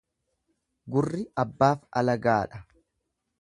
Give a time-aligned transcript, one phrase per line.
[0.95, 2.65] Gurri abbaaf alagaadha.